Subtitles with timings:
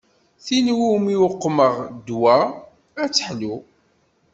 [0.45, 2.37] Tin umi uqmeɣ ddwa
[3.03, 3.55] ad teḥlu.